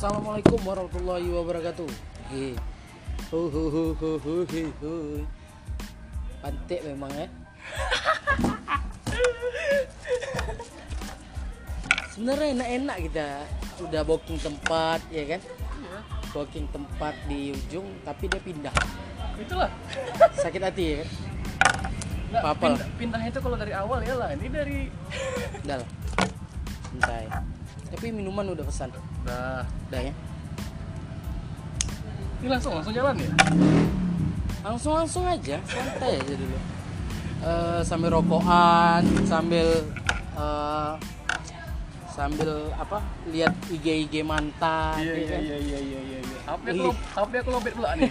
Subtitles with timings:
[0.00, 1.84] Assalamualaikum warahmatullahi wabarakatuh.
[2.32, 2.56] He.
[3.28, 4.92] Hu hu hu hu hu hu hu.
[6.40, 7.28] Pantik memang ya.
[12.16, 13.44] Sebenarnya enak-enak kita
[13.84, 15.40] udah booking tempat ya kan?
[16.32, 18.72] Booking tempat di ujung tapi dia pindah.
[19.36, 19.68] Itulah.
[20.32, 21.08] Sakit hati ya kan?
[22.32, 22.56] Nggak, lah.
[22.56, 24.32] pindah, pindahnya itu kalau dari awal ya lah.
[24.32, 24.88] Ini dari
[25.60, 25.88] Udah lah.
[26.88, 27.28] Santai.
[27.92, 28.88] Tapi minuman udah pesan.
[29.22, 29.62] Udah.
[29.88, 30.12] Udah ya.
[32.40, 33.30] Ini langsung langsung jalan ya?
[34.60, 36.58] langsung langsung aja santai aja dulu
[37.40, 39.64] Eh, sambil rokokan sambil
[40.36, 40.92] eh,
[42.06, 45.40] sambil apa lihat IG IG mantan Iya ya iya kan?
[45.40, 46.18] iya iya iya iya.
[46.20, 46.38] iya.
[46.44, 48.10] HP aku Li- lo- HP aku lobet pula nih.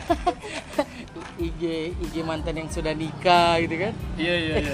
[1.47, 1.61] IG
[2.01, 4.73] IG mantan yang sudah nikah gitu kan Iya iya iya.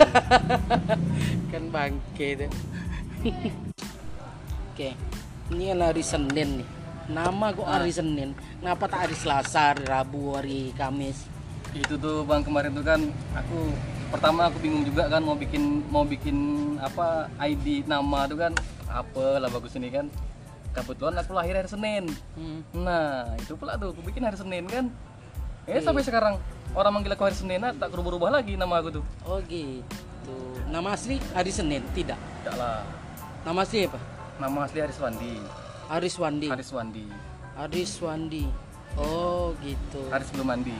[1.52, 2.48] kan bangke itu
[4.72, 4.90] oke
[5.54, 6.68] ini hari Senin nih
[7.06, 11.30] nama kok hari Senin kenapa tak hari Selasa hari Rabu hari Kamis
[11.76, 12.98] Itu tuh Bang kemarin tuh kan
[13.36, 13.76] aku
[14.10, 16.38] pertama aku bingung juga kan mau bikin mau bikin
[16.80, 18.56] apa ID nama tuh kan
[18.88, 20.08] apa lah bagus ini kan.
[20.72, 22.08] Kebetulan aku lahir hari Senin.
[22.36, 22.64] Hmm.
[22.72, 24.88] Nah, itu pula tuh aku bikin hari Senin kan.
[25.68, 26.40] Eh sampai sekarang
[26.72, 29.04] orang manggil aku hari Senin ah, tak berubah-ubah lagi nama aku tuh.
[29.28, 30.36] oh gitu
[30.72, 32.88] nama asli hari Senin tidak Tidak lah.
[33.44, 35.34] nama asli apa Nama asli Haris Wandi.
[35.88, 36.48] Aris Wandi.
[36.52, 37.06] Haris Wandi.
[37.56, 38.46] Aris Wandi.
[38.96, 40.02] Oh gitu.
[40.08, 40.76] Haris belum mandi.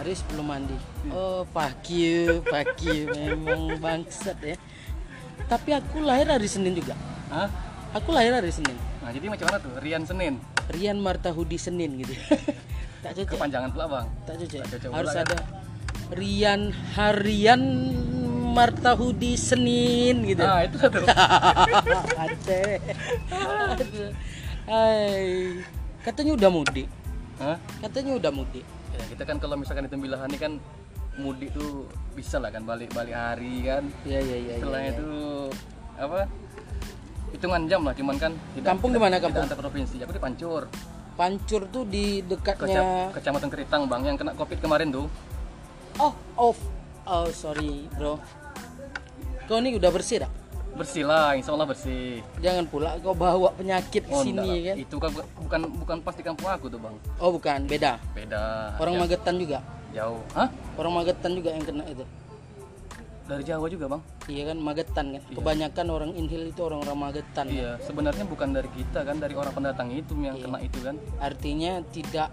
[0.00, 0.76] Aris belum mandi.
[1.12, 3.08] Oh fuck you, fuck you.
[3.12, 4.56] Memang bangsat ya.
[5.44, 6.96] Tapi aku lahir hari Senin juga.
[7.28, 7.48] Hah?
[7.96, 8.76] Aku lahir hari Senin.
[9.02, 9.72] Nah, jadi macam mana tuh?
[9.82, 10.38] Rian Senin.
[10.70, 12.14] Rian Martahudi Senin gitu.
[13.04, 13.34] tak cocok.
[13.34, 14.06] Kepanjangan pula, Bang.
[14.28, 14.60] Tak cocok.
[14.62, 15.24] Tak cocok Harus kan?
[15.26, 15.36] ada
[16.14, 16.62] Rian
[16.94, 17.62] Harian
[18.50, 20.42] Martahudi Senin gitu.
[20.42, 20.76] Nah, itu.
[22.18, 22.82] Ade.
[23.78, 24.10] Aduh.
[24.66, 25.62] Hai.
[26.02, 26.88] Katanya udah mudik.
[27.38, 27.56] Hah?
[27.80, 28.64] Katanya udah mudik.
[28.92, 30.52] Ya, kita kan kalau misalkan di Tembilahan ini kan
[31.18, 33.86] mudik tuh bisa lah kan balik-balik hari kan.
[34.04, 34.54] Iya iya iya.
[34.58, 34.92] Setelah iya.
[34.92, 35.10] itu
[35.96, 36.20] apa?
[37.30, 39.44] Hitungan jam lah, cuman kan tidak, Kampung di mana tidak kampung?
[39.46, 39.96] antar provinsi.
[40.02, 40.62] Aku di Pancur,
[41.14, 45.06] Pancur tuh di dekatnya Kecam- Kecamatan Keritang, Bang, yang kena Covid kemarin tuh.
[46.02, 46.58] Oh, off.
[47.06, 48.18] Oh, sorry, bro.
[49.50, 50.30] Kau ini udah bersih dah?
[50.70, 52.22] Bersih lah, insya Allah bersih.
[52.38, 54.76] Jangan pula kau bawa penyakit ke Oh, sini kan.
[54.78, 56.94] Itu kan bu- bukan bukan pas di kampung aku tuh, Bang.
[57.18, 57.98] Oh, bukan, beda.
[58.14, 58.78] Beda.
[58.78, 59.58] Orang Ya, Magetan juga.
[59.90, 60.22] jauh.
[60.32, 60.46] Hah?
[60.78, 62.06] Orang Magetan juga yang kena itu.
[63.26, 64.02] Dari Jawa juga, Bang.
[64.24, 65.22] Iya kan Magetan kan.
[65.28, 67.44] Kebanyakan orang Inhil itu orang-orang Magetan.
[67.44, 67.50] kan.
[67.50, 70.46] Iya, sebenarnya bukan dari kita kan, dari orang pendatang itu yang Iya.
[70.46, 70.94] kena itu kan.
[71.18, 72.30] Artinya tidak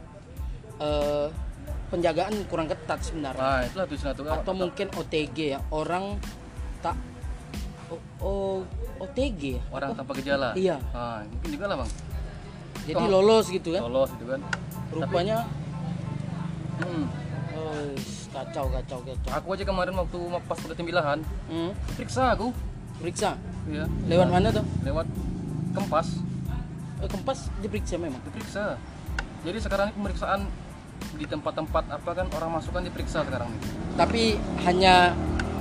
[0.77, 1.27] eh,
[1.89, 3.65] penjagaan kurang ketat sebenarnya.
[3.65, 4.37] Nah, itu kan.
[4.37, 6.21] Atau mungkin OTG ya, orang
[6.79, 6.95] tak
[7.87, 8.55] oh, oh,
[8.99, 9.61] OTG ya.
[9.69, 10.51] Orang tanpa gejala.
[10.53, 10.81] Iya.
[10.91, 11.91] Nah, mungkin juga lah, Bang.
[12.83, 13.81] Jadi lolos gitu kan.
[13.83, 14.41] Lolos gitu kan.
[14.91, 15.37] Rupanya
[16.77, 17.09] Hmm.
[17.57, 17.89] oh,
[18.29, 19.29] kacau kacau kacau.
[19.33, 21.73] Aku aja kemarin waktu pas pada tembilahan, Hmm.
[21.97, 22.53] periksa aku.
[23.01, 23.33] Periksa.
[23.65, 23.89] Iya.
[24.05, 24.65] Lewat mana tuh?
[24.81, 25.05] Lewat
[25.73, 26.21] Kempas,
[26.97, 28.17] Eh, Kempas diperiksa memang.
[28.25, 28.77] diperiksa.
[29.41, 30.41] Jadi sekarang ini pemeriksaan
[31.13, 33.61] di tempat-tempat apa kan orang masuk kan diperiksa sekarang nih.
[33.93, 34.23] Tapi
[34.65, 35.13] hanya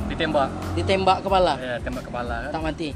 [0.07, 0.49] Ditembak.
[0.75, 2.51] ditembak kepala, Ya, tembak kepala kan.
[2.53, 2.89] tak mati.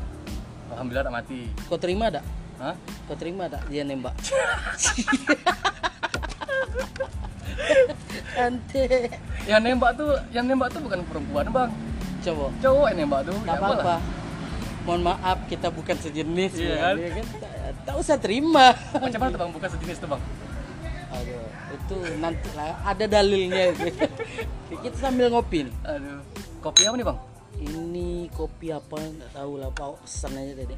[0.70, 1.40] Alhamdulillah tak mati.
[1.66, 2.24] Kau terima tak?
[2.56, 2.74] Hah?
[3.04, 4.14] Kau terima tak dia nembak?
[8.36, 8.84] Ante.
[9.44, 11.70] Yang nembak tuh, yang nembak tuh bukan perempuan, Bang.
[12.20, 12.46] Coba.
[12.58, 13.36] Cowok yang nembak tuh.
[13.38, 13.76] Tak Ya, apalah.
[13.76, 13.96] apa-apa.
[14.80, 16.94] Mohon maaf kita bukan sejenis Iya ya, kan?
[16.96, 17.26] kan?
[17.36, 17.52] Tak,
[17.84, 18.66] tak usah terima.
[18.94, 19.50] Macam mana tuh, Bang?
[19.52, 20.22] Bukan sejenis tuh, Bang.
[21.10, 23.74] Aduh, itu nanti lah ada dalilnya.
[24.80, 25.74] kita sambil ngopi nih.
[25.84, 26.22] Aduh.
[26.60, 27.18] Kopi apa nih, Bang?
[27.60, 28.96] Ini kopi apa?
[29.00, 30.04] Nggak tahu lah, Pak.
[30.04, 30.76] Pesan aja tadi.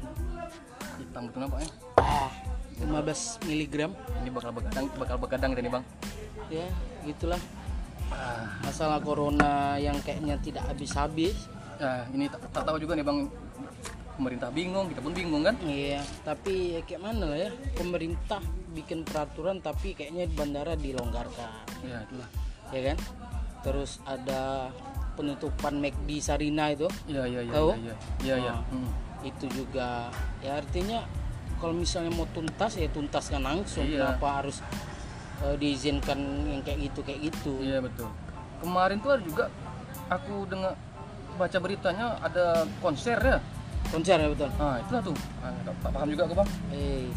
[0.99, 1.69] Hitam betul nampaknya.
[1.99, 2.31] Ah,
[2.79, 3.91] 15 miligram.
[4.23, 5.83] Ini bakal begadang, bakal begadang ini, Bang.
[6.47, 6.67] Ya,
[7.03, 7.39] gitulah.
[8.07, 11.35] Ah, Masalah corona yang kayaknya tidak habis-habis.
[11.83, 13.27] Nah, ini tak, tak tahu juga nih bang,
[14.15, 15.57] pemerintah bingung, kita pun bingung kan?
[15.65, 17.51] Iya, tapi ya kayak mana lah ya?
[17.73, 18.39] Pemerintah
[18.71, 21.49] bikin peraturan tapi kayaknya di bandara dilonggarkan,
[21.81, 22.29] Ya itulah.
[22.71, 22.97] ya kan?
[23.65, 24.69] Terus ada
[25.13, 27.69] penutupan McD Sarina itu, Iya iya iya Tahu?
[27.79, 28.53] iya iya iya.
[28.57, 28.61] Ah.
[28.69, 28.91] Hmm.
[29.23, 30.11] itu juga
[30.43, 30.99] ya artinya
[31.63, 33.87] kalau misalnya mau tuntas ya tuntaskan langsung.
[33.87, 34.03] Iya.
[34.19, 34.59] Kenapa harus
[35.39, 37.55] eh, diizinkan yang kayak gitu kayak gitu?
[37.63, 38.11] Iya betul.
[38.59, 39.45] Kemarin tuh ada juga
[40.11, 40.75] aku dengar
[41.39, 43.39] baca beritanya ada konser ya.
[43.87, 44.51] Konser ya betul.
[44.59, 45.15] Nah itulah tuh.
[45.39, 46.49] Ah, tak, tak paham juga aku bang.
[46.75, 47.07] Eh,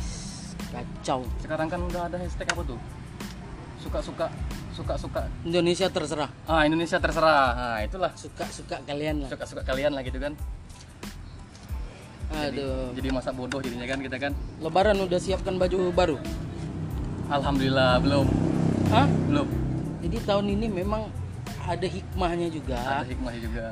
[0.71, 1.21] kacau.
[1.43, 2.79] Sekarang kan udah ada hashtag apa tuh?
[3.83, 4.27] Suka-suka
[4.77, 5.25] suka-suka.
[5.43, 6.29] Indonesia terserah.
[6.45, 7.49] Ah Indonesia terserah.
[7.53, 8.13] Nah itulah.
[8.13, 9.29] Suka-suka kalian lah.
[9.33, 10.37] Suka-suka kalian lah gitu kan.
[12.27, 12.93] Jadi, Aduh.
[12.93, 14.33] jadi masa bodoh jadinya kan kita kan.
[14.61, 16.17] Lebaran udah siapkan baju baru.
[17.27, 18.27] Alhamdulillah belum,
[18.93, 19.07] Hah?
[19.27, 19.49] belum.
[20.05, 21.11] Jadi tahun ini memang
[21.67, 23.65] ada hikmahnya juga Ada hikmahnya juga.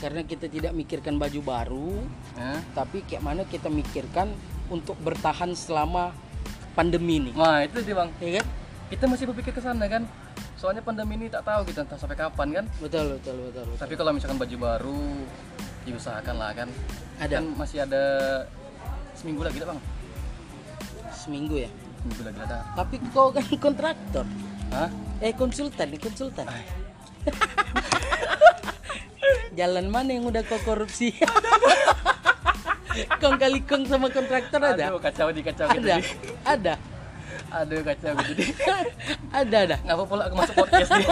[0.00, 1.90] karena kita tidak mikirkan baju baru,
[2.32, 2.56] Ya.
[2.72, 4.32] tapi kayak mana kita mikirkan
[4.66, 6.16] untuk bertahan selama
[6.72, 8.46] pandemi ini, Nah itu dia bang, ya kan?
[8.88, 10.08] kita masih berpikir ke sana kan.
[10.62, 12.64] Soalnya pandemi ini tak tahu kita entah sampai kapan kan.
[12.78, 13.66] Betul, betul, betul.
[13.66, 13.82] betul.
[13.82, 15.02] Tapi kalau misalkan baju baru,
[15.82, 16.70] diusahakan lah kan.
[17.18, 18.02] Ada Kan masih ada
[19.18, 19.82] seminggu lagi bang.
[21.10, 21.70] seminggu ya.
[21.98, 22.62] Seminggu lagi ada.
[22.78, 24.22] Tapi kau kan kontraktor,
[24.70, 24.86] Hah?
[25.18, 26.46] eh konsultan, nih konsultan.
[29.58, 31.10] Jalan mana yang udah kau korupsi?
[33.22, 34.94] kong kali kong sama kontraktor ada?
[34.94, 35.90] Aduh kacau di kacau gitu.
[35.90, 35.98] Ada,
[36.46, 36.74] ada,
[37.52, 38.32] Aduh kacau gitu.
[38.40, 38.44] Di.
[39.44, 39.76] ada, ada.
[39.84, 41.08] Ngapa pula aku masuk podcast nih?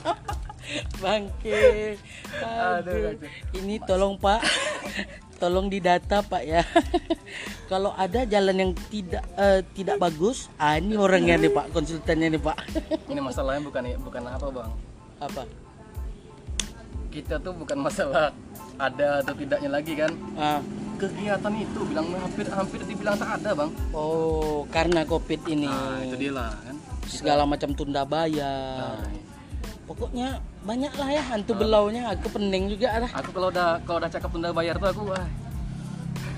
[1.02, 1.96] Bangke.
[2.44, 2.98] Aduh, Aduh.
[3.16, 3.28] kacau.
[3.56, 4.44] Ini tolong Pak,
[5.40, 6.60] tolong didata Pak ya.
[7.72, 12.42] Kalau ada jalan yang tidak eh, tidak bagus, ah ini orangnya nih Pak, konsultannya nih
[12.44, 12.56] Pak.
[13.08, 14.70] Ini masalahnya bukan bukan apa bang.
[15.24, 15.42] Apa?
[17.08, 18.36] Kita tuh bukan masalah
[18.76, 20.12] ada atau tidaknya lagi kan.
[20.36, 20.60] Ah,
[20.98, 23.70] Kegiatan itu bilang hampir hampir dibilang tak ada bang.
[23.94, 26.76] oh, karena Covid ini Nah itu dia lah kan.
[27.06, 28.98] segala macam tunda bayar.
[28.98, 29.26] Nah,
[29.88, 33.08] Pokoknya banyak lah ya hantu belaunya, aku pening juga lah.
[33.08, 35.24] aku kalau udah kalau udah cakap tunda bayar tuh aku wah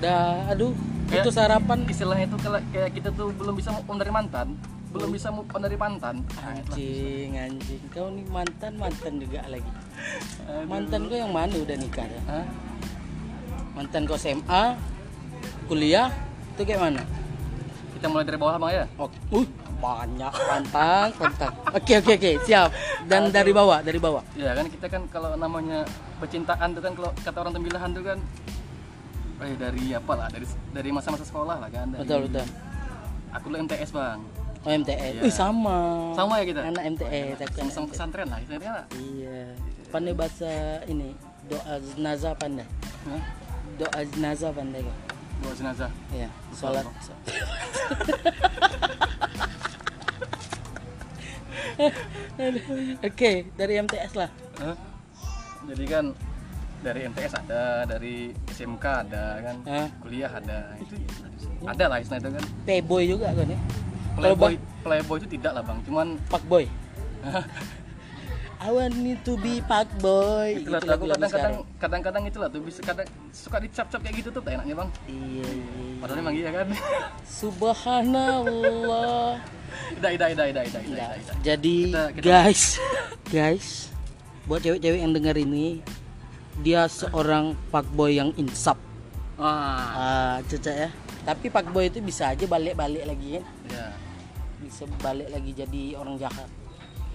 [0.01, 0.73] Dah, aduh,
[1.11, 1.79] Kayak- itu sarapan.
[1.85, 4.57] istilahnya itu kalau kayak kita tuh belum bisa move on dari mantan,
[4.93, 5.77] belum bisa move on dari.
[5.77, 6.15] Nah,
[6.57, 6.73] itulah.
[6.73, 7.81] Anjing, anjing.
[7.93, 9.69] Kau nih mantan, mantan juga lagi.
[10.49, 10.65] Aduh.
[10.65, 12.21] Mantan kau yang mana udah nikah ya?
[12.25, 12.45] Hah?
[13.81, 14.77] Mantan kau SMA,
[15.65, 16.13] kuliah,
[16.53, 17.01] itu kayak mana?
[17.97, 18.87] Kita mulai dari bawah bang ya.
[19.01, 19.47] Oh, uh,
[19.81, 21.55] banyak pantang, pantang.
[21.73, 22.69] Oke, oke, oke, siap.
[23.09, 24.21] Dan dari bawah, dari bawah.
[24.37, 25.89] Ya kan kita kan kalau namanya
[26.21, 28.19] percintaan tuh kan kalau kata orang tembilahan tuh kan
[29.41, 30.45] eh dari apa lah dari
[30.77, 32.45] dari masa-masa sekolah lah kan dari, Betul, betul.
[33.33, 34.21] aku lu MTS bang
[34.61, 35.17] Oh, MTS.
[35.17, 35.23] Iya.
[35.25, 36.13] Wih, sama.
[36.13, 37.49] sama ya kita Anak MTS.
[37.57, 38.85] sama-sama anak pesantren lah istilahnya lah.
[38.93, 39.41] Iya.
[39.89, 40.53] Pandai bahasa
[40.85, 41.17] ini,
[41.49, 42.69] doa jenazah pandai.
[43.09, 43.40] Hah?
[43.79, 44.97] Doa jenazah pandai kau.
[45.41, 46.85] bawa jenazah Iya, sholat.
[53.09, 54.29] Oke, dari MTS lah.
[54.61, 54.77] Hah?
[55.69, 56.05] jadi kan
[56.81, 59.89] dari MTS ada dari SMK ada kan Hah?
[60.01, 60.97] kuliah ada itu
[61.69, 63.59] ada lah istilah itu kan Playboy juga kan ya?
[64.17, 66.65] Playboy playboy itu tidak lah bang cuman Pak Boy.
[68.61, 70.61] I want me to be Pak Boy.
[70.61, 74.29] itulah Itu tuh, aku lagu-lagu kadang-kadang kadang-kadang itulah tuh bisa kadang suka dicap-cap kayak gitu
[74.31, 75.65] tuh tak enaknya bang Iya, iya.
[75.97, 76.67] padahal emang iya kan
[77.41, 79.41] Subhanallah.
[79.91, 80.65] Ida, ida, ida, Enggak.
[80.69, 81.33] ida, ida.
[81.41, 82.63] Jadi Kita- kita- guys,
[83.33, 83.69] guys,
[84.45, 85.81] buat cewek-cewek yang dengar ini,
[86.61, 88.77] dia seorang fuckboy yang insaf.
[89.35, 90.89] Wah, Ah, Caca ya.
[91.23, 93.43] Tapi fuckboy itu bisa aja balik-balik lagi kan.
[93.69, 93.85] ya.
[94.59, 96.49] Bisa balik lagi jadi orang jahat.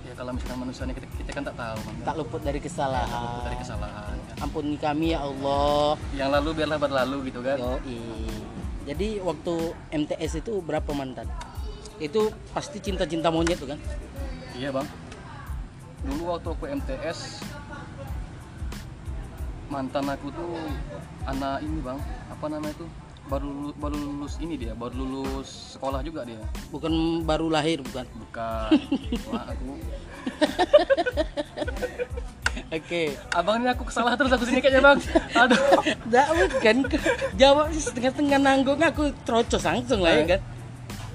[0.06, 1.96] Ya kalau misalkan manusia ini kita, kita kan tak tahu, Bang.
[2.06, 3.22] Tak luput dari kesalahan.
[3.26, 4.14] Luput dari kesalahan.
[4.14, 4.38] kan.
[4.46, 5.98] Ampuni kami ya Allah.
[6.14, 7.58] Yang lalu biarlah berlalu gitu kan.
[7.58, 7.98] Yoi.
[8.86, 9.54] Jadi waktu
[9.90, 11.26] MTS itu berapa mantan?
[11.98, 13.80] Itu pasti cinta-cinta monyet tuh kan?
[14.54, 14.86] Iya, Bang.
[16.06, 17.42] Dulu waktu aku MTS
[19.66, 20.54] mantan aku tuh
[21.26, 21.98] anak ini, Bang.
[22.30, 22.86] Apa namanya itu?
[23.26, 26.38] Baru baru lulus ini dia, baru lulus sekolah juga dia.
[26.70, 28.06] Bukan baru lahir bukan?
[28.22, 28.70] Bukan.
[29.34, 29.72] Mak aku.
[32.70, 33.18] Oke.
[33.34, 35.00] Abang ini aku kesalah terus aku sini kayaknya, Bang.
[35.34, 35.60] Aduh.
[36.06, 36.76] Enggak bukan
[37.34, 40.42] jawab setengah-setengah nanggung aku terocos langsung lah ya kan.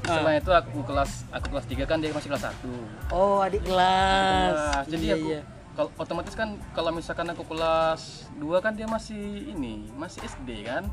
[0.00, 3.14] Setelah itu aku kelas aku kelas 3 kan dia masih kelas 1.
[3.14, 4.50] Oh, adik kelas.
[4.50, 4.84] Kelas.
[4.90, 5.40] Jadi Iya, aku iya.
[5.78, 10.90] kalau otomatis kan kalau misalkan aku kelas 2 kan dia masih ini, masih SD kan.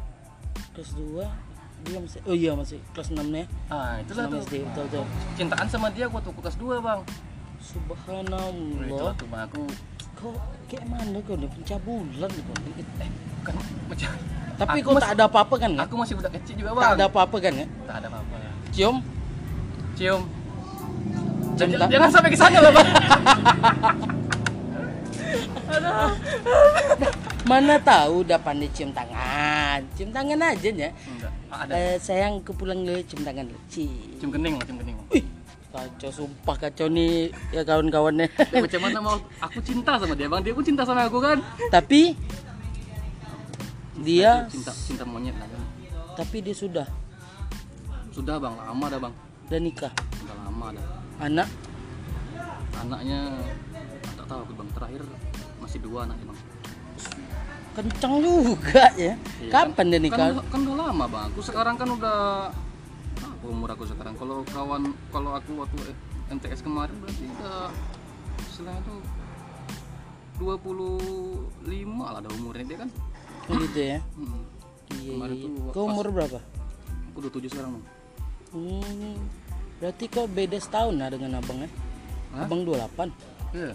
[0.71, 1.25] Kelas 2
[1.79, 3.45] dia masih Oh iya masih kelas 6 nya.
[3.67, 4.49] Ah, itulah Kelas tuh.
[4.49, 5.03] SD betul betul.
[5.35, 7.01] Cintaan sama dia waktu aku kelas 2, Bang.
[7.59, 8.51] Subhanallah.
[8.83, 9.61] Itulah tuh Bang aku
[10.15, 10.33] Kok
[10.65, 12.55] kayak mana kau udah pencabulan kau?
[12.73, 13.53] eh bukan
[14.57, 15.71] Tapi Aku kau masih- tak ada apa-apa kan?
[15.77, 16.91] aku masih budak kecil juga, Tak Bang.
[16.91, 17.65] ada apa-apa kan ya?
[17.85, 18.35] Tak ada apa-apa.
[18.73, 18.95] Cium?
[19.93, 20.21] Cium.
[21.53, 22.89] Cium Jangan, tak- jangan sampai ke sana lah, Bang.
[27.47, 29.79] Mana tahu udah pandai cium tangan.
[29.95, 30.89] Cium tangan aja ya.
[30.91, 31.31] Enggak.
[31.47, 31.73] Ah, Ada.
[31.73, 33.59] Eh, sayang aku pulang dulu cium tangan dulu.
[33.71, 34.29] Cium.
[34.29, 34.97] Kening, cium kening.
[35.07, 35.23] Wih,
[35.71, 38.27] kacau sumpah kacau nih ya kawan-kawannya.
[38.51, 40.43] Macam mana mau aku cinta sama dia, Bang.
[40.43, 41.39] Dia pun cinta sama aku kan.
[41.71, 42.19] tapi
[43.97, 45.61] dia cinta cinta monyet lah kan.
[46.13, 46.85] tapi dia sudah
[48.13, 48.57] Sudah, Bang.
[48.57, 49.13] Lama dah, Bang.
[49.47, 49.93] udah nikah.
[50.25, 50.85] Udah lama dah.
[51.17, 51.47] Anak
[52.77, 53.33] Anaknya
[54.27, 54.69] tahu aku, Bang.
[54.71, 55.01] Terakhir
[55.57, 56.39] masih dua anaknya, Bang.
[57.73, 59.13] kencang juga ya.
[59.37, 60.33] Iya, Kapan dia nikah?
[60.33, 61.29] Kan, kan udah lama bang.
[61.29, 62.49] Aku sekarang kan udah
[63.19, 64.17] apa umur aku sekarang.
[64.17, 65.93] Kalau kawan, kalau aku waktu
[66.27, 67.69] MTS kemarin berarti udah
[68.43, 68.97] istilahnya tuh
[70.39, 71.53] 25
[71.97, 72.89] lah ada umurnya dia kan.
[73.47, 74.43] gitu ya Hmm.
[74.97, 76.39] iya Kemarin iya tuh kau umur berapa
[77.09, 77.85] Aku 27 sekarang bang.
[78.51, 79.15] hmm,
[79.79, 81.69] berarti kau beda setahun lah dengan abang ya
[82.33, 82.43] Hah?
[82.43, 83.07] abang 28
[83.49, 83.71] Iya.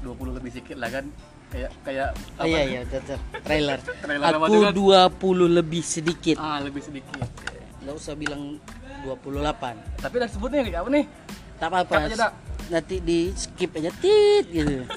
[0.00, 1.04] 20 lebih sedikit lah kan.
[1.48, 3.78] Kayak kayak Oh, iya iya betul trailer.
[4.04, 4.72] Trailer apa Aku kan?
[4.74, 6.36] 20 lebih sedikit.
[6.36, 7.24] ah lebih sedikit.
[7.80, 8.60] Nggak usah bilang
[9.02, 10.02] 28.
[10.02, 11.04] Tapi udah sebutnya kayak apa nih?
[11.56, 11.94] Tak apa-apa.
[12.68, 14.84] Nanti di skip aja tit gitu.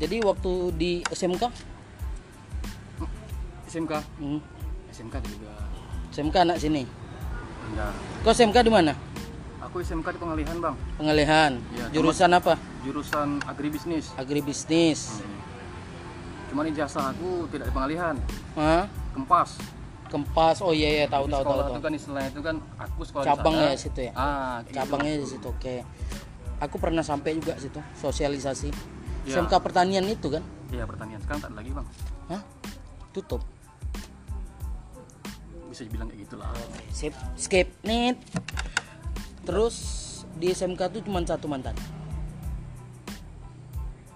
[0.00, 1.44] Jadi waktu di SMK,
[3.68, 3.92] SMK.
[4.18, 4.40] hmm,
[4.88, 5.52] SMK juga.
[6.08, 6.88] SMK anak sini.
[7.68, 7.92] Enggak.
[8.24, 8.92] Kau SMK di mana?
[9.70, 10.74] Aku SMK di Pengalihan bang.
[10.98, 11.52] Pengalihan.
[11.70, 12.58] Iya, Jurusan apa?
[12.82, 14.10] Jurusan agribisnis.
[14.18, 15.22] Agribisnis.
[15.22, 15.38] Hmm.
[16.50, 18.18] Cuman ijazah aku tidak di Pengalihan.
[18.58, 18.90] Hah?
[19.14, 19.62] Kempas.
[20.10, 20.58] Kempas.
[20.58, 21.42] Oh iya iya tahu tahu tahu.
[21.46, 21.70] sekolah tahu.
[21.70, 23.70] itu kan istilahnya itu kan aku sekolah Cabang di sana.
[23.70, 24.12] ya situ ya?
[24.18, 25.46] Ah, kayak Cabangnya di situ.
[25.46, 25.76] Oke.
[26.58, 28.74] Aku pernah sampai juga situ sosialisasi.
[29.22, 29.38] Iya.
[29.38, 30.42] SMK pertanian itu kan?
[30.42, 30.82] gitu.
[30.82, 31.86] Iya pertanian sekarang tak ada lagi bang.
[32.26, 32.42] Hah?
[33.14, 33.42] Tutup.
[35.70, 36.50] Bisa dibilang kayak gitulah.
[36.90, 38.18] Sip, skip nih.
[39.50, 39.76] Terus
[40.38, 41.74] di SMK tuh cuma satu mantan.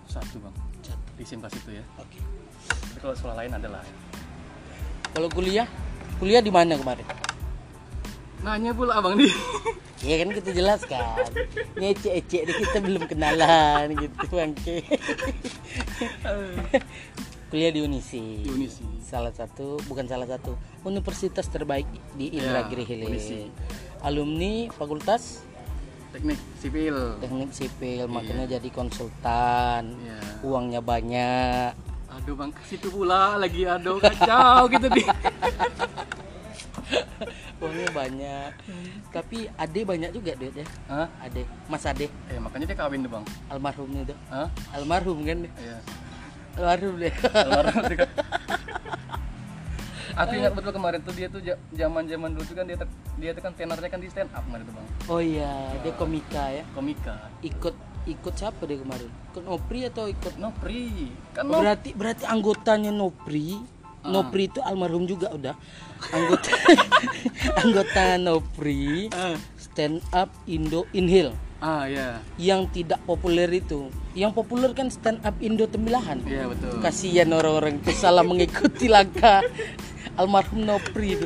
[0.06, 0.54] Satu bang.
[0.86, 1.10] Satu.
[1.18, 1.82] Di SMK situ ya.
[1.98, 2.22] Oke.
[2.70, 3.82] Tapi kalau sekolah lain adalah.
[5.10, 5.66] Kalau kuliah,
[6.22, 7.02] kuliah di mana kemarin?
[8.46, 9.34] Nanya pula abang nih.
[10.04, 11.32] Ya kan kita jelaskan.
[11.80, 14.84] Ngecek-ecek deh kita belum kenalan gitu bangke.
[17.48, 18.44] kuliah di Unisi.
[18.44, 18.84] Di Unisi.
[19.00, 21.88] Salah satu, bukan salah satu, universitas terbaik
[22.20, 23.48] di Indragiri Ya, Hilir.
[24.04, 25.40] Alumni Fakultas
[26.14, 26.94] Teknik sipil.
[27.18, 29.98] Teknik Sipil, makanya jadi konsultan.
[29.98, 30.46] Iya.
[30.46, 31.74] Uangnya banyak.
[32.06, 35.10] Aduh bang, ke situ pula lagi aduh kacau gitu nih.
[37.58, 38.50] Uangnya banyak.
[39.10, 40.62] Tapi Ade banyak juga duitnya.
[40.86, 41.10] Hah?
[41.18, 43.24] Ade, Mas Ade, Eh makanya dia kawin tuh bang.
[43.50, 44.14] almarhum itu.
[44.30, 44.46] Hah?
[44.70, 45.50] Almarhum kan?
[45.50, 45.78] Iya.
[46.54, 47.14] Almarhum deh.
[47.34, 47.82] Almarhum.
[50.16, 52.76] Aku ingat betul kemarin tuh dia tuh zaman zaman dulu tuh kan dia
[53.16, 54.86] dia tuh kan tenornya kan di stand up kemarin tuh bang.
[55.06, 56.62] Oh iya, dia komika ya.
[56.70, 57.14] Komika.
[57.40, 59.10] Ikut ikut siapa dia kemarin?
[59.28, 61.10] Ikut Nopri atau ikut Nopri.
[61.32, 63.58] Kan Oh, Nop- berarti berarti anggotanya Nopri
[64.04, 64.12] Ah.
[64.12, 65.56] Nopri itu almarhum juga udah
[66.10, 66.52] anggota
[67.64, 69.32] anggota Nopri Ah.
[69.56, 71.32] stand up Indo Inhil
[71.64, 72.20] Ah ya.
[72.36, 76.76] yang tidak populer itu yang populer kan stand up Indo Tembilahan Iya betul.
[76.78, 79.40] kasihan orang-orang itu salah mengikuti langkah
[80.14, 81.24] almarhum Nopri itu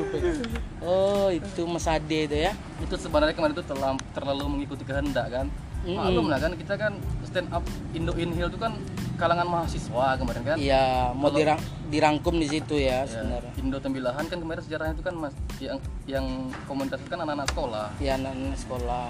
[0.79, 5.47] oh itu Mas Ade itu ya Itu sebenarnya kemarin tuh terlalu, terlalu mengikuti kehendak kan.
[5.79, 5.95] Mm-mm.
[5.95, 6.93] Maklum lah kan kita kan
[7.23, 8.79] stand up Indo Inhil tuh kan
[9.15, 10.55] kalangan mahasiswa kemarin kan.
[10.57, 15.03] iya mau dirang- dirangkum di situ ya Ya, sebenarnya Indo Tembilahan kan kemarin sejarahnya itu
[15.03, 16.25] kan mas yang yang
[16.63, 17.87] komunitas itu kan anak-anak sekolah.
[17.97, 19.07] ya anak-anak sekolah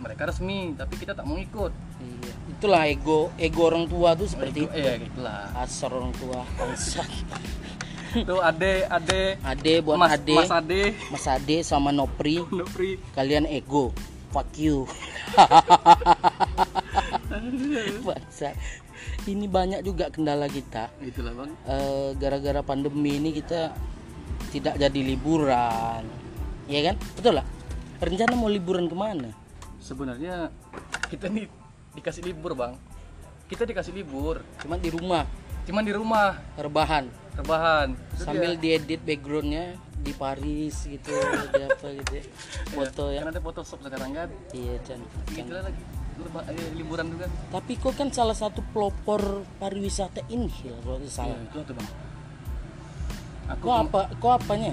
[0.00, 1.70] Mereka resmi tapi kita tak mau ikut.
[2.00, 2.32] Iya.
[2.56, 4.72] Itulah ego ego orang tua tuh seperti itu.
[4.72, 5.52] Eh gitulah.
[5.54, 7.04] Asar orang tua bangsa.
[8.10, 10.82] Tuh ade ade Ade buat Mas Ade, Mas Ade
[11.14, 12.98] Mas Ade sama Nopri, Nopri.
[13.14, 13.94] kalian ego.
[14.34, 14.82] Fuck you.
[18.06, 18.54] Bangsa.
[19.26, 20.90] Ini banyak juga kendala kita.
[21.02, 21.50] Itulah bang.
[21.66, 23.74] Eh, gara-gara pandemi ini kita
[24.50, 26.02] tidak jadi liburan.
[26.70, 26.96] Ya kan?
[27.18, 27.46] Betul lah.
[28.00, 29.30] Rencana mau liburan ke mana?
[29.90, 30.54] Sebenarnya
[31.10, 31.50] kita nih
[31.92, 32.78] dikasih libur bang.
[33.44, 34.38] Kita dikasih libur.
[34.62, 35.26] Cuma di rumah,
[35.60, 37.10] Cuman di rumah rebahan.
[37.32, 37.98] rebahan.
[38.14, 38.78] Itu sambil dia.
[38.78, 41.10] diedit backgroundnya di Paris gitu
[41.50, 42.24] di apa gitu ya.
[42.70, 44.28] foto ya Kan ada Photoshop sekarang kan.
[44.50, 45.82] iya Chan Gitu lagi.
[46.16, 47.26] Leba- eh, liburan juga.
[47.48, 49.20] tapi kok kan salah satu pelopor
[49.56, 51.88] pariwisata Inhil kalau tidak salah Iya, itu tuh bang.
[53.50, 54.72] Aku kok apa kok apanya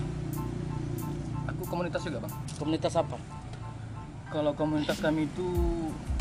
[1.45, 2.33] aku komunitas juga bang.
[2.55, 3.15] komunitas apa
[4.27, 5.47] Kalau komunitas kami itu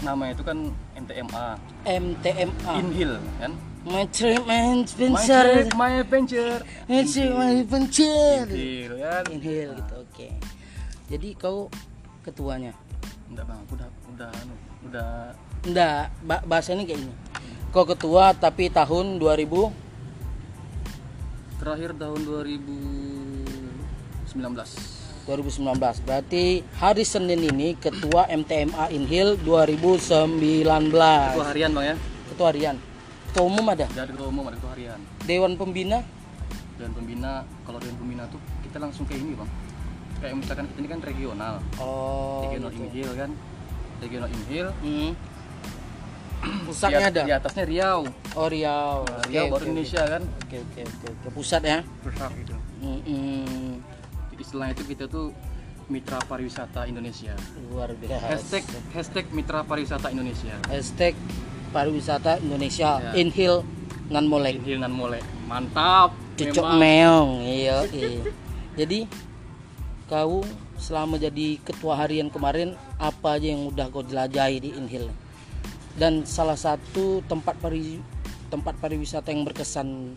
[0.06, 3.50] namanya itu kan MTMA, MTMA Inhil kan.
[3.86, 6.58] My Trip My My Adventure Trip, My Adventure.
[6.86, 8.46] My Trip My Adventure.
[8.46, 9.24] Inhil kan.
[9.30, 10.28] Inhil gitu oke.
[11.06, 11.70] Jadi kau
[12.22, 12.74] ketuanya?
[13.26, 14.54] Enggak bang, aku udah udah anu,
[14.86, 15.34] udah
[15.66, 17.10] enggak ba- bahasanya kayak ini
[17.74, 19.74] kau ketua tapi tahun 2000
[21.58, 24.95] terakhir tahun 2019.
[25.26, 25.66] 2019
[26.00, 31.96] berarti hari Senin ini ketua MTMA Inhil 2019 Itu harian bang ya.
[32.30, 32.76] ketua harian
[33.26, 34.98] ketua umum ada Jadi ketua umum ada ketua harian.
[35.22, 35.98] dewan pembina
[36.76, 37.32] Dan pembina,
[37.64, 39.48] kalau dewan pembina tuh kita langsung kayak ini bang.
[40.16, 42.84] Kayak misalkan kita ini kan regional, oh regional gitu.
[42.84, 43.30] Inhil kan,
[43.98, 44.66] regional Inhil.
[44.78, 45.10] Hmm.
[46.68, 48.00] Pusatnya at- ada di atasnya Riau.
[48.30, 49.66] oh Riau oke Riau oke, baru oke.
[49.66, 50.22] Indonesia kan.
[50.22, 52.54] oke oke oke oke pusat ya Pusat gitu.
[54.36, 55.32] Istilahnya itu kita tuh
[55.86, 57.32] mitra pariwisata Indonesia.
[57.70, 58.26] Luar biasa.
[58.26, 60.54] Hashtag hashtag mitra pariwisata Indonesia.
[60.66, 61.14] Hashtag
[61.70, 63.12] pariwisata Indonesia Ya.
[63.14, 63.62] inhil
[64.06, 66.14] nan molek Inhil nan mulai mantap.
[66.36, 66.76] Memang.
[66.76, 67.30] meong.
[67.48, 68.22] Iya iya.
[68.76, 69.08] jadi
[70.06, 70.44] kau
[70.76, 75.08] selama jadi ketua harian kemarin apa aja yang udah kau jelajahi di Inhil
[75.96, 77.98] dan salah satu tempat pari
[78.52, 80.14] tempat pariwisata yang berkesan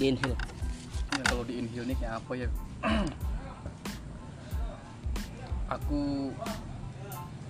[0.00, 0.32] di Inhil
[1.14, 2.48] Ya, kalau di Inhil nih kayak apa ya
[5.68, 6.30] aku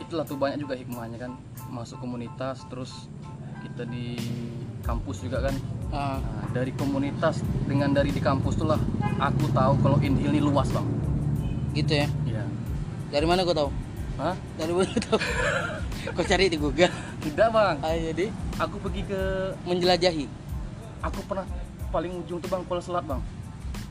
[0.02, 1.33] itulah tuh banyak juga hikmahnya kan.
[1.71, 3.09] Masuk komunitas terus
[3.64, 4.18] kita di
[4.85, 5.54] kampus juga kan.
[5.94, 7.40] Ah, Nah, dari komunitas
[7.71, 8.80] dengan dari di kampus tuh lah
[9.23, 10.87] aku tahu kalau Inhil ini luas bang
[11.75, 12.06] gitu ya?
[12.26, 12.44] Iya.
[13.11, 13.71] dari mana kau tahu?
[14.18, 14.35] Hah?
[14.59, 15.18] dari mana kau tahu?
[16.04, 16.92] Kau cari di Google.
[17.25, 17.80] Tidak bang.
[17.80, 18.28] Ah, jadi?
[18.61, 19.21] Aku pergi ke
[19.64, 20.28] menjelajahi?
[21.00, 21.49] Aku pernah
[21.88, 23.25] paling ujung tuh bang Kuala Selat bang.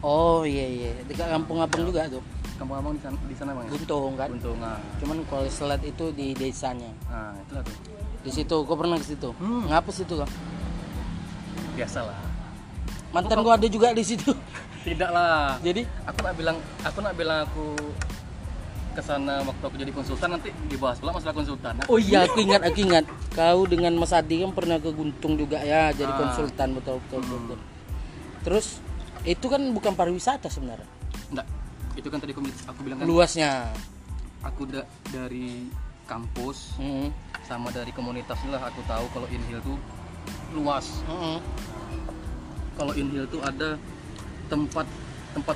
[0.06, 0.92] Oh iya iya.
[1.10, 2.22] Dekat kampung abang juga tuh
[2.56, 3.72] kampung abang di sana, di sana bang ya?
[3.74, 4.30] Guntung kan?
[4.30, 6.92] Untung nah, cuman kalau selat itu di desanya.
[7.10, 7.76] Nah itulah tuh.
[8.24, 9.30] Di situ kau pernah ke situ.
[9.42, 9.68] Hmm.
[9.68, 10.30] ngapa situ kau
[11.74, 12.18] biasa lah
[13.10, 14.30] mantan gua ada juga di situ.
[14.88, 15.86] Tidak lah jadi?
[16.06, 17.66] Aku nak bilang aku nak bilang aku
[18.94, 22.62] ke sana waktu aku jadi konsultan nanti dibahas pula masalah konsultan oh iya aku ingat
[22.62, 23.06] aku ingat.
[23.34, 26.18] Kau dengan Mas Adi kan pernah ke Guntung juga ya jadi Ah.
[26.22, 27.60] konsultan betul betul betul.
[28.46, 28.68] Terus
[29.26, 30.86] itu kan bukan pariwisata sebenarnya?
[31.34, 31.48] Enggak
[31.94, 33.06] itu kan tadi aku, aku bilang kan?
[33.06, 33.70] Luasnya.
[34.44, 35.70] Aku da- dari
[36.04, 37.10] kampus Mm-mm.
[37.44, 39.78] sama dari komunitas lah aku tahu kalau Inhil tuh
[40.52, 41.04] luas.
[41.06, 41.40] Mm-mm.
[42.74, 43.78] kalau Inhil tuh ada
[44.50, 44.86] tempat
[45.32, 45.56] tempat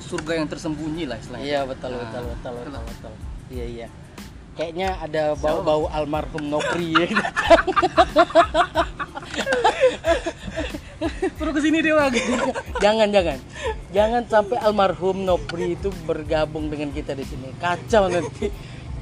[0.00, 1.44] surga yang tersembunyi lah istilahnya.
[1.44, 2.82] Iya betul Nah, betul betul betul itulah.
[2.84, 3.12] betul.
[3.50, 3.86] Iya iya.
[4.50, 6.92] Kayaknya ada bau bau almarhum Nopri.
[6.92, 7.06] Ya
[11.38, 12.12] Suruh ke sini dia bang.
[12.78, 13.38] Jangan jangan
[13.90, 17.50] jangan sampai almarhum Nopri itu bergabung dengan kita di sini.
[17.58, 18.50] Kacau nanti.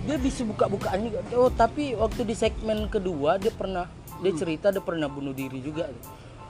[0.08, 1.20] Dia bisa buka-bukaan juga.
[1.36, 3.84] Oh tapi waktu di segmen kedua dia pernah
[4.24, 5.92] dia cerita dia pernah bunuh diri juga.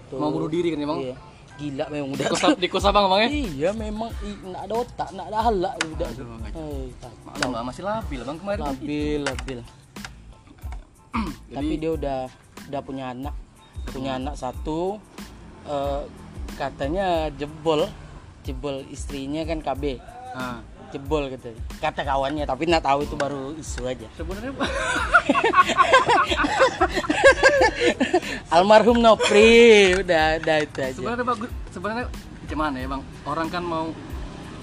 [0.08, 0.22] Tuh.
[0.22, 1.16] Mau bunuh diri kan emang iya.
[1.58, 2.26] gila memang udah.
[2.26, 3.28] Di kos di kos abang emang ya?
[3.28, 4.10] Iya memang.
[4.22, 6.08] Nggak ada otak nggak ada halak udah.
[6.08, 6.26] Aduh,
[6.94, 7.10] kacau.
[7.26, 9.58] Maklum masih labil bang kemarin kan labil labil.
[11.58, 12.20] Tapi dia udah
[12.70, 13.34] udah punya anak.
[13.90, 15.02] Punya anak satu
[15.66, 16.02] eh,
[16.54, 17.90] katanya jebol
[18.48, 20.00] jebol istrinya kan KB
[20.32, 21.52] nah, jebol gitu.
[21.80, 24.08] Kata kawannya tapi nggak tahu itu baru isu aja.
[24.16, 24.52] Sebenarnya
[28.56, 30.96] almarhum Nopri udah udah itu aja.
[30.96, 32.08] Sebenarnya bagus sebenarnya
[32.48, 33.02] gimana ya bang?
[33.28, 33.92] Orang kan mau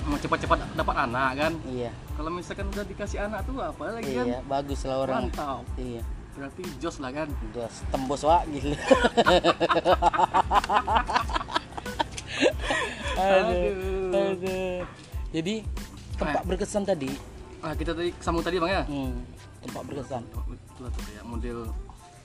[0.06, 1.54] mau cepat-cepat dapat anak kan?
[1.70, 1.94] Iya.
[2.16, 4.26] Kalau misalkan udah dikasih anak tuh apa lagi kan?
[4.26, 5.30] iya bagus lah orang.
[5.30, 5.62] Mantap.
[5.78, 6.02] Iya.
[6.36, 7.30] Berarti jos lah kan?
[7.54, 8.74] Udah tembus wak gitu
[13.16, 14.84] aduh, aduh.
[15.32, 15.64] jadi
[16.20, 17.12] tempat berkesan tadi?
[17.64, 18.84] Ah kita tadi sambung tadi bang ya?
[18.88, 19.24] Hmm,
[19.64, 20.22] tempat berkesan.
[20.76, 21.60] Itulah tuh kayak model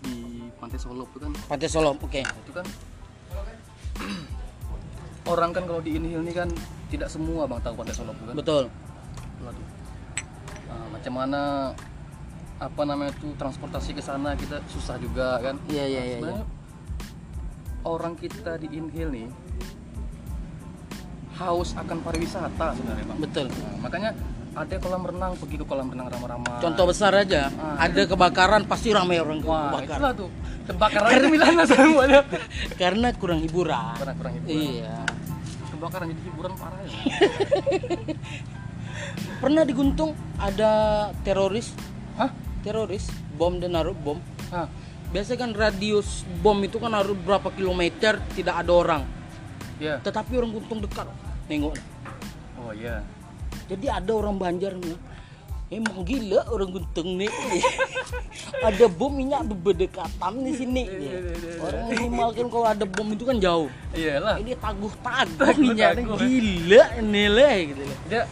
[0.01, 1.31] di pantai Solo tuh kan.
[1.47, 2.21] Pantai Solo oke.
[2.23, 2.67] Nah, itu kan
[5.33, 6.49] orang kan kalau di Inhil ini kan
[6.91, 8.35] tidak semua bang tahu pantai Solo tuh kan.
[8.35, 8.65] Betul.
[9.41, 9.67] Tuh.
[10.71, 11.43] Nah, macam mana
[12.61, 15.57] apa namanya tuh transportasi ke sana kita susah juga kan.
[15.71, 16.45] Iya iya iya iya.
[17.81, 19.29] orang kita di Inhil nih
[21.41, 23.47] haus akan pariwisata sebenarnya bang betul.
[23.49, 24.11] Nah, makanya
[24.51, 26.61] ada kolam renang pergi ke kolam renang ramah-ramah.
[26.61, 27.49] Contoh besar aja.
[27.57, 30.29] Ah, ada kebakaran pasti ramai orang wah kebakaran itulah tuh.
[30.69, 32.21] Kebakaran itu Milana semuanya
[32.83, 33.97] karena kurang hiburan.
[33.97, 34.61] Kurang kurang hiburan.
[34.61, 34.99] Iya.
[35.73, 36.93] Kebakaran jadi hiburan parah ya.
[39.41, 40.73] Pernah di Guntung ada
[41.25, 41.73] teroris?
[42.21, 42.29] Hah?
[42.61, 43.09] Teroris?
[43.41, 44.21] Bom dan naruh bom.
[44.53, 44.69] Hah?
[45.11, 49.03] biasa kan radius bom itu kan harus berapa kilometer tidak ada orang.
[49.83, 51.11] Ya tetapi orang Guntung dekat
[51.51, 51.75] nengok
[52.63, 53.03] oh iya
[53.67, 54.95] jadi ada orang Banjar nih
[55.71, 57.31] emang gila orang Guntung nih
[58.67, 60.83] ada bom minyak berdekatan di sini
[61.63, 63.71] orang minimal kan kalau ada bom itu kan jauh.
[63.95, 64.43] Iyalah.
[64.43, 68.23] Ini taguh taguh minyak gila ini lah gitu dia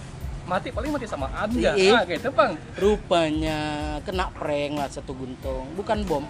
[0.48, 1.92] mati paling mati sama aja Iya.
[1.94, 2.52] ah gitu bang.
[2.74, 3.58] Rupanya
[4.02, 6.24] kena prank lah satu guntung bukan bom.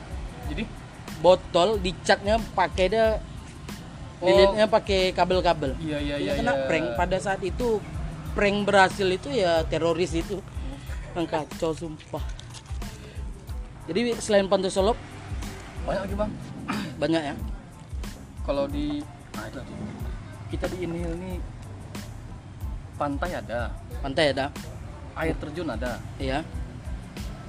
[0.53, 0.68] Jadi?
[1.24, 3.27] Botol dicatnya pakai dia Oh.
[4.18, 5.78] Lilitnya pakai kabel-kabel.
[5.78, 6.64] Iya iya iya kena iya.
[6.66, 6.87] prank.
[6.98, 7.78] Pada saat itu
[8.35, 10.42] prank berhasil itu ya teroris itu.
[11.14, 12.24] Yang kacau sumpah.
[13.88, 14.98] Jadi selain pantai Solok
[15.88, 16.31] banyak lagi bang.
[17.00, 17.35] banyak ya.
[18.44, 19.00] Kalau di
[19.33, 19.61] nah itu
[20.52, 21.33] kita di Inhil ini
[22.98, 23.72] pantai ada.
[24.02, 24.52] Pantai ada.
[25.16, 26.02] Air terjun ada.
[26.20, 26.42] Ya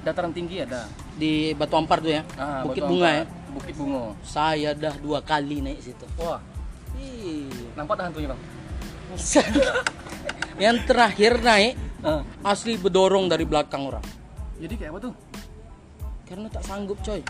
[0.00, 0.88] dataran tinggi ada.
[1.20, 2.22] Di Batu Ampar tuh ya.
[2.40, 3.18] Ah, Bukit Batu Bunga Ampar.
[3.20, 3.24] ya.
[3.50, 6.06] Bukit Bungo saya dah dua kali naik situ.
[6.16, 6.40] Wah
[7.00, 7.48] Ih.
[7.72, 8.40] nampak dah hantunya bang
[10.62, 12.24] yang terakhir naik Ah.
[12.42, 14.00] asli bedorong dari belakang orang
[14.56, 15.14] Jadi kayak apa tuh?
[16.24, 17.20] karena tak sanggup coy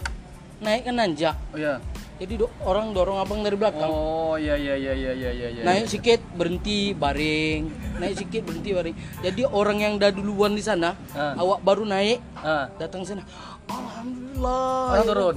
[0.61, 1.83] naik kan nanjak Oh iya.
[2.17, 5.49] jadi do- orang dorong abang dari belakang Oh iya iya iya iya iya iya.
[5.51, 5.63] iya.
[5.65, 10.95] naik sikit berhenti baring naik sikit berhenti baring jadi orang yang dah duluan di sana
[11.11, 11.35] Ah.
[11.35, 12.71] awak baru naik Ah.
[12.77, 13.27] datang sana
[13.67, 15.37] alhamdulillah Orang turun.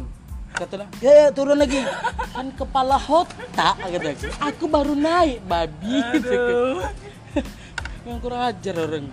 [0.54, 1.82] Kata ya, ya turun lagi
[2.34, 4.26] kan kepala otak kata aku.
[4.38, 5.98] aku baru naik babi
[8.06, 9.08] yang kurang ajar orang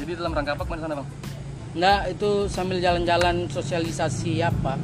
[0.00, 1.08] Jadi dalam rangka apa ke mana sana bang?
[1.76, 4.80] Enggak, itu sambil jalan-jalan sosialisasi apa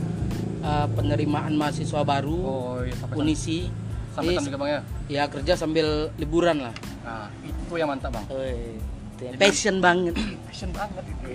[0.60, 3.72] eh, penerimaan mahasiswa baru Oh iya sampai Unisi
[4.12, 4.80] sampai juga bang ya.
[5.08, 8.24] ya kerja sambil liburan lah Nah itu yang mantap bang.
[8.28, 10.14] Itu yang passion banget
[10.52, 11.26] Passion banget itu.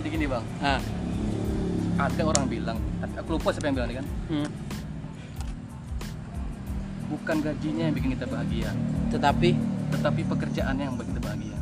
[0.00, 0.80] Jadi gini bang, ah.
[2.08, 4.48] Ada orang bilang, aku lupa siapa yang bilang ini kan, hmm.
[7.12, 8.70] bukan gajinya yang bikin kita bahagia,
[9.12, 9.50] tetapi?
[9.90, 11.58] Tetapi pekerjaannya yang bikin kita bahagia.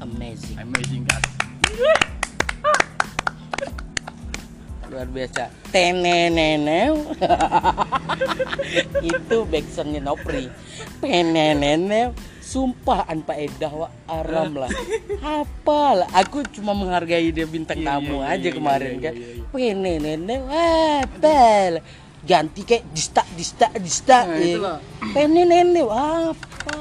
[0.00, 0.56] amazing.
[0.56, 1.26] Amazing guys.
[4.90, 5.54] luar biasa.
[5.70, 7.14] Teneneneu.
[9.14, 10.50] Itu backsoundnya Nopri.
[10.98, 12.10] Teneneneu
[12.50, 14.70] sumpah anpa edah wa aram lah
[15.22, 19.14] apa lah aku cuma menghargai dia bintang Iya, tamu iya, aja iya, kemarin iya, kan
[19.14, 19.44] iya, iya.
[19.48, 21.38] peneneneu apa
[21.70, 21.82] lah
[22.20, 24.46] ganti kayak dista dista dista Nah, ya.
[24.50, 24.78] itulah.
[25.14, 26.78] peneneneu apa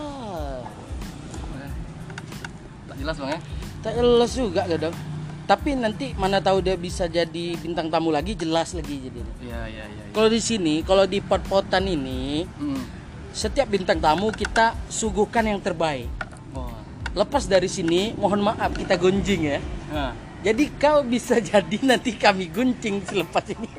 [2.89, 3.39] Tak jelas bang ya.
[3.79, 4.95] tak jelas juga kadang
[5.45, 9.83] tapi nanti mana tahu dia bisa jadi bintang tamu lagi jelas lagi jadi Iya iya
[9.85, 10.03] iya.
[10.11, 12.83] kalau di sini kalau di pot-potan ini Hmm.
[13.33, 16.09] Setiap bintang tamu kita suguhkan yang terbaik.
[17.17, 19.59] Lepas dari sini mohon maaf kita gunjing ya.
[19.89, 20.13] Nah.
[20.45, 23.69] jadi kau bisa jadi nanti kami guncing selepas ini.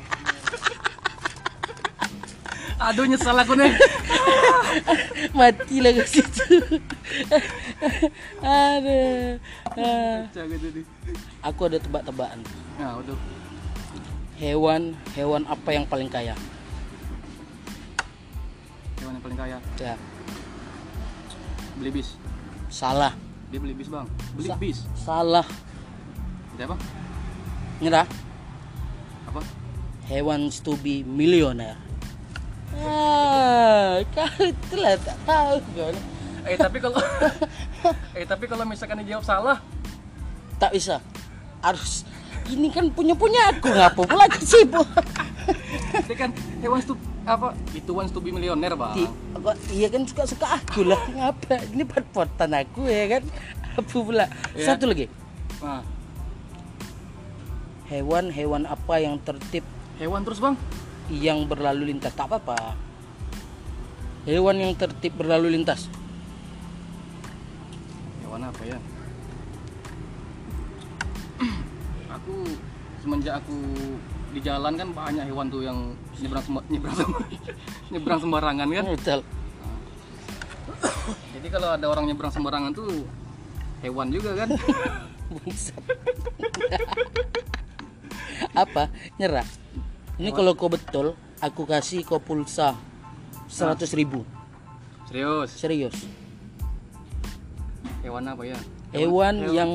[2.81, 3.71] Aduh nyesal aku nih.
[5.37, 6.47] mati lah ke situ
[8.43, 9.35] aduh.
[9.75, 10.27] Ah.
[11.45, 12.39] Aku ada tebak-tebakan.
[12.79, 12.99] Nah
[14.41, 16.33] hewan hewan apa yang paling kaya
[19.11, 19.57] Hewan yang paling kaya.
[19.75, 19.93] ya
[21.75, 22.15] Beli bis.
[22.71, 23.11] salah
[23.51, 24.07] Dia beli bis bang.
[24.39, 24.77] Beli Sa- bis.
[24.95, 25.43] salah
[26.55, 26.77] Itu apa?
[27.83, 28.07] nyerah
[29.27, 29.41] Apa?
[30.07, 31.75] hewan to be millionaire
[32.79, 35.59] ah kau itulah tak tahu
[36.47, 36.97] Eh tapi kalau
[38.17, 39.57] eh tapi kalau misalkan dijawab salah,
[40.57, 40.97] tak bisa
[41.61, 42.01] harus
[42.49, 44.87] ini kan punya punya aku ngapa pula sibuk
[46.09, 47.53] dia kan hewan to apa?
[47.71, 48.97] Itu wants to be millionaire bang.
[48.97, 53.23] Di- apa, iya kan suka suka aku lah ngapa ini pot-potan aku ya kan
[53.71, 54.65] apa pula Iya.
[54.67, 55.05] satu lagi
[55.59, 55.81] Nah,
[57.87, 59.61] hewan-hewan apa yang tertib
[59.95, 60.55] hewan terus bang.
[61.09, 62.73] yang berlalu lintas tak apa-apa
[64.23, 65.91] hewan yang tertib berlalu lintas
[68.21, 68.77] Hewan apa ya?
[72.11, 72.33] aku
[72.97, 73.57] semenjak aku
[74.31, 75.77] di jalan kan banyak hewan tuh yang
[76.19, 77.27] nyebrang semba- nyebrang semba-
[77.91, 78.85] nyebrang sembarangan kan.
[78.87, 79.19] betul
[81.35, 83.05] Jadi kalau ada orang nyebrang sembarangan tuh
[83.81, 84.49] hewan juga kan.
[88.51, 89.45] Apa nyerah
[90.19, 92.75] ini kalau kau betul aku kasih kau pulsa
[93.47, 94.21] seratus ribu
[95.09, 95.49] Serius.
[95.55, 95.95] serius
[98.01, 98.57] Hewan apa ya?
[98.97, 99.71] hewan yang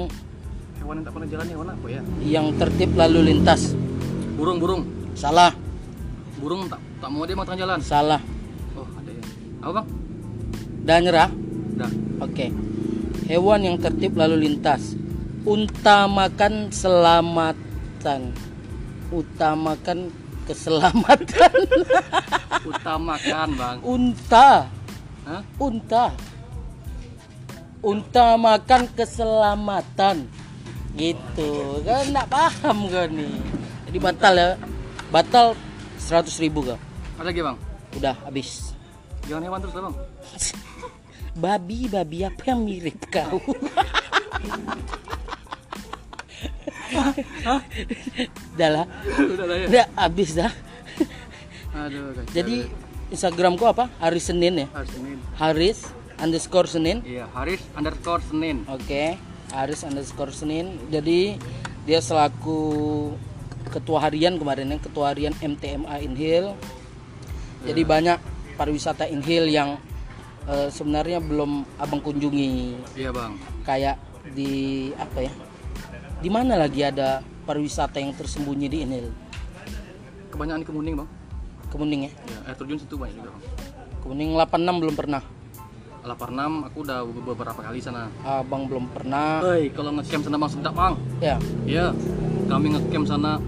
[0.83, 2.01] Hewan yang tak pernah jalan hewan apa ya?
[2.23, 3.73] yang tertib lalu lintas
[4.37, 4.83] Burung, burung.
[5.15, 5.53] salah
[6.37, 7.79] Burung tak tak mau dia mau tengah jalan.
[7.81, 8.21] salah
[8.73, 9.23] Oh, ada ya.
[9.61, 9.87] Apa, Bang?
[10.87, 11.31] dan nyerah
[11.75, 11.93] Dah.
[12.21, 12.47] oke
[13.27, 14.95] hewan yang tertib lalu lintas
[15.43, 18.31] utamakan selamatan
[19.09, 20.13] utamakan
[20.47, 21.55] keselamatan
[22.71, 23.77] Utamakan, Bang.
[23.83, 24.67] unta
[25.25, 25.43] Hah?
[25.59, 26.05] unta
[27.81, 30.27] utamakan keselamatan
[30.95, 33.35] gitu kan nggak paham kan nih
[33.87, 34.49] jadi batal ya
[35.09, 35.47] batal
[35.97, 36.79] 100.000 ribu kau
[37.17, 37.57] Ada lagi, Bang?
[37.95, 38.75] udah habis
[39.27, 39.97] Jangan hewan terus lah, Bang.
[41.37, 43.37] babi babi apa yang mirip kau
[48.55, 48.87] udah lah
[49.19, 49.67] Udah lah ya.
[49.69, 50.53] udah habis dah
[51.77, 52.33] Aduh, kacau.
[52.33, 52.57] jadi
[53.07, 55.19] Instagramku apa Haris Senin ya Haris Senin.
[55.37, 55.79] Haris
[56.17, 58.65] underscore Senin Iya, Haris underscore Senin.
[58.67, 59.21] Oke,
[59.53, 60.81] Aris underscore Senin.
[60.89, 61.37] Jadi
[61.85, 63.13] dia selaku
[63.71, 66.55] ketua harian kemarin ya, ketua harian MTMA Inhil.
[67.67, 68.19] Jadi banyak
[68.55, 69.77] pariwisata Inhil yang
[70.47, 72.79] eh, sebenarnya belum abang kunjungi.
[72.95, 73.37] Iya, Bang.
[73.67, 73.99] Kayak
[74.33, 75.33] di apa ya?
[76.23, 79.07] Di mana lagi ada pariwisata yang tersembunyi di Inhil?
[80.33, 81.09] Kebanyakan di Kemuning, Bang.
[81.71, 82.13] Kemuning ya.
[82.15, 83.45] Ya, air terjun situ banyak juga, Bang.
[84.07, 85.23] Kemuning 86 belum pernah.
[86.07, 88.07] lapar 6 aku udah beberapa kali sana.
[88.23, 89.43] Abang belum pernah.
[89.43, 90.95] Hei, kalau ngecamp sana bang sedap bang.
[91.19, 91.35] Ya.
[91.67, 91.91] Iya,
[92.47, 93.43] kami ngecamp sana.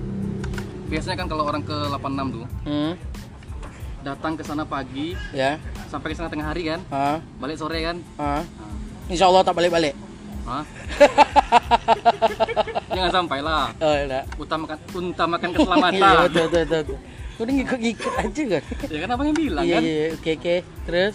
[0.88, 2.92] Biasanya kan kalau orang ke 86 tuh Hmm.
[4.01, 5.61] datang ke sana pagi Ya.
[5.87, 7.20] sampai ke sana tengah hari kan, Ah.
[7.37, 7.96] balik sore kan.
[8.16, 8.40] Ah.
[8.40, 8.44] Nah,
[9.07, 9.92] Insya Allah tak balik-balik.
[12.88, 13.68] Jangan sampai lah.
[13.79, 14.24] Oh, enggak.
[14.35, 15.92] Utamakan utamakan Iya, keselamatan.
[16.24, 16.98] betul, betul, betul.
[17.38, 18.62] Udah ngikut-ngikut aja kan.
[18.92, 19.83] ya kan abang yang bilang Iya, kan.
[19.83, 20.57] iya, oke, oke.
[20.85, 21.14] Terus?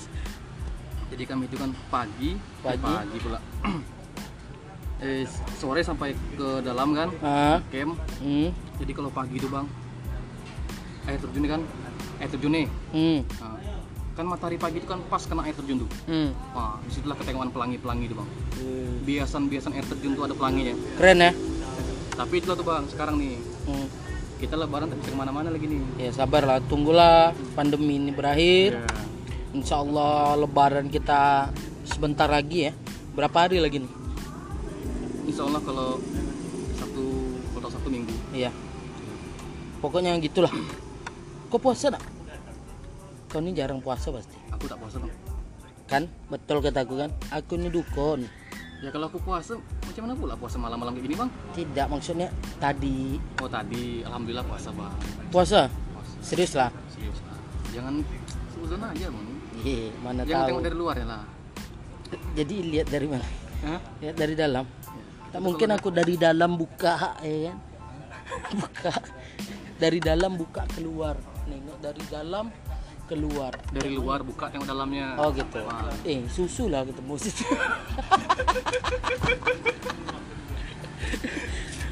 [1.09, 2.81] Jadi kami itu kan pagi, eh, Pagi.
[2.83, 3.39] pagi pula.
[5.03, 7.57] eh sore sampai ke dalam kan, Ah.
[7.67, 7.93] camp.
[8.17, 8.49] Hmm.
[8.81, 9.65] Jadi kalau pagi itu bang,
[11.05, 11.61] air terjun nih kan,
[12.19, 12.67] air terjun nih.
[12.93, 13.19] Hmm.
[13.41, 13.57] Nah,
[14.13, 15.89] kan matahari pagi itu kan pas kena air terjun tuh.
[16.09, 16.29] Hmm.
[16.53, 18.29] Wah, di situlah ketenguan pelangi-pelangi itu bang.
[19.03, 20.73] Biasan-biasan air terjun tuh ada pelanginya.
[20.97, 21.31] Keren ya?
[22.13, 23.87] Tapi itulah tuh bang, sekarang nih Hmm.
[24.43, 25.79] kita lebaran tak bisa ke mana-mana lagi nih.
[25.95, 28.83] Ya sabarlah, tunggulah pandemi ini berakhir.
[28.83, 28.87] Ya.
[29.55, 31.53] Insya Allah lebaran kita
[31.87, 32.71] sebentar lagi ya.
[33.15, 33.91] Berapa hari lagi nih?
[35.31, 36.01] Insya Allah kalau
[38.33, 38.49] Iya.
[39.77, 40.51] Pokoknya gitulah.
[41.47, 42.01] Kau puasa nak?
[43.29, 44.35] Kau ini jarang puasa pasti.
[44.49, 45.11] Aku tak puasa bang.
[45.85, 46.03] Kan?
[46.27, 47.09] Betul kataku kan?
[47.29, 48.25] Aku ini dukun.
[48.81, 51.29] Ya kalau aku puasa, macam mana pula puasa malam-malam kayak gini bang?
[51.55, 52.27] Tidak maksudnya
[52.59, 54.91] tadi Oh tadi, alhamdulillah puasa bang.
[55.31, 55.61] puasa.
[55.69, 56.19] Puasa.
[56.19, 56.67] Serius lah.
[56.89, 57.37] Serius lah.
[57.71, 57.93] Jangan
[58.51, 59.25] suzon aja bang.
[59.63, 60.49] Iya, mana Jangan tahu.
[60.51, 61.23] tengok dari luar ya lah.
[62.33, 63.25] Jadi lihat dari mana?
[63.63, 63.79] Hah?
[64.03, 64.65] Lihat dari dalam.
[64.67, 65.03] Ya.
[65.31, 67.57] Tak mungkin aku dari dalam buka ya kan?
[68.51, 68.93] Buka
[69.79, 71.15] dari dalam buka keluar.
[71.47, 72.45] Nengok dari dalam
[73.07, 73.53] keluar.
[73.71, 75.15] Dari luar buka tengok dalamnya.
[75.19, 75.59] Oh gitu.
[75.63, 75.91] Wah.
[76.03, 77.43] Eh susu lah ketemu situ.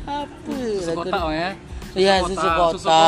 [0.08, 0.52] Apa?
[0.52, 1.50] Susu kotak ya.
[1.92, 3.04] Iya susu susu kota,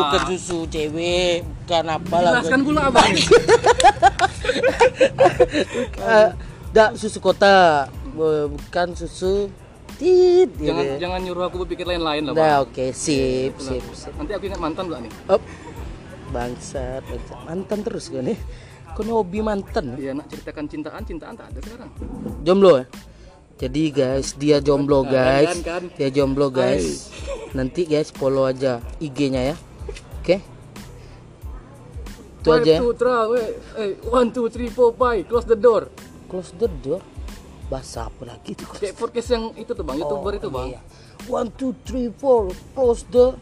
[0.00, 2.30] bukan susu cewek, bukan apa lah.
[2.40, 3.12] Jelaskan pula abang.
[6.04, 6.30] Eh,
[6.72, 9.48] dak susu kota, Bu- bukan susu
[9.98, 10.48] tit.
[10.54, 10.66] gitu.
[10.70, 12.46] jangan jangan nyuruh aku berpikir lain-lain lah bang.
[12.46, 14.12] Nah, oke, sip, sip, sip.
[14.18, 15.12] Nanti aku ingat mantan pula nih.
[15.30, 15.42] Up.
[16.34, 17.38] Bangsat, bangsat.
[17.46, 18.38] mantan terus kan nih.
[18.94, 19.98] Kau hobi mantan.
[19.98, 21.90] Iya nak ceritakan cintaan, cintaan tak ada sekarang.
[22.46, 22.84] Jomblo ya?
[23.54, 25.46] Jadi guys, dia jomblo Kan, guys.
[25.46, 25.82] kan, kan.
[25.94, 27.10] Dia jomblo guys.
[27.54, 29.56] Nanti guys follow aja IG-nya ya.
[30.22, 30.42] Oke?
[32.42, 32.72] Itu aja.
[32.76, 32.78] ya.
[32.82, 33.50] One, two, three, wait.
[33.78, 35.22] Eh, one, two, three, four, five.
[35.30, 35.86] Close the door.
[36.26, 37.02] Close the door
[37.68, 40.80] bahasa apa lagi itu kayak podcast yang itu tuh bang oh, youtuber itu bang iya.
[41.28, 43.32] one two three four close the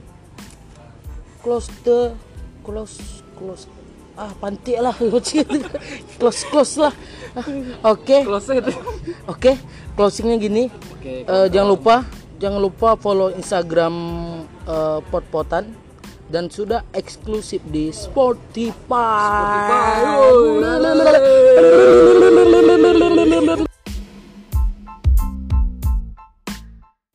[1.43, 2.15] close the
[2.63, 3.67] close close
[4.15, 4.95] ah panti lah
[6.21, 6.93] close close lah
[7.83, 8.21] oke okay.
[8.29, 8.61] oke
[9.27, 9.57] okay.
[9.97, 11.97] closingnya gini okay, uh, jangan lupa
[12.39, 13.95] jangan lupa follow instagram
[14.69, 15.83] uh, potpotan
[16.33, 18.73] dan sudah eksklusif di Spotify.
[23.53, 23.69] Spotify.